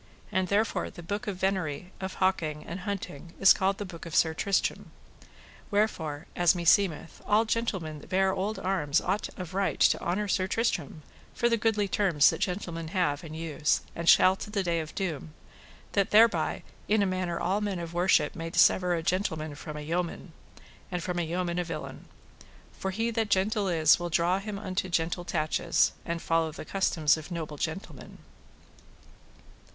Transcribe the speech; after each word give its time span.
And 0.31 0.47
therefore 0.47 0.89
the 0.89 1.03
book 1.03 1.27
of 1.27 1.37
venery, 1.37 1.91
of 2.01 2.15
hawking, 2.15 2.65
and 2.65 2.79
hunting, 2.79 3.33
is 3.39 3.53
called 3.53 3.77
the 3.77 3.85
book 3.85 4.07
of 4.07 4.15
Sir 4.15 4.33
Tristram. 4.33 4.89
Wherefore, 5.69 6.25
as 6.35 6.55
meseemeth, 6.55 7.21
all 7.27 7.45
gentlemen 7.45 7.99
that 7.99 8.09
bear 8.09 8.33
old 8.33 8.57
arms 8.57 8.99
ought 8.99 9.29
of 9.37 9.53
right 9.53 9.79
to 9.79 10.01
honour 10.01 10.27
Sir 10.27 10.47
Tristram 10.47 11.03
for 11.35 11.49
the 11.49 11.55
goodly 11.55 11.87
terms 11.87 12.31
that 12.31 12.39
gentlemen 12.39 12.87
have 12.87 13.23
and 13.23 13.35
use, 13.35 13.81
and 13.95 14.09
shall 14.09 14.35
to 14.37 14.49
the 14.49 14.63
day 14.63 14.79
of 14.79 14.95
doom, 14.95 15.35
that 15.91 16.09
thereby 16.09 16.63
in 16.87 17.03
a 17.03 17.05
manner 17.05 17.39
all 17.39 17.61
men 17.61 17.77
of 17.77 17.93
worship 17.93 18.33
may 18.35 18.49
dissever 18.49 18.95
a 18.95 19.03
gentleman 19.03 19.53
from 19.53 19.77
a 19.77 19.81
yeoman, 19.81 20.33
and 20.91 21.03
from 21.03 21.19
a 21.19 21.21
yeoman 21.21 21.59
a 21.59 21.63
villain. 21.63 22.05
For 22.73 22.89
he 22.89 23.11
that 23.11 23.29
gentle 23.29 23.67
is 23.67 23.99
will 23.99 24.09
draw 24.09 24.39
him 24.39 24.57
unto 24.57 24.89
gentle 24.89 25.25
tatches, 25.25 25.91
and 26.03 26.19
to 26.19 26.25
follow 26.25 26.51
the 26.51 26.65
customs 26.65 27.17
of 27.17 27.29
noble 27.29 27.57
gentlemen. 27.57 28.17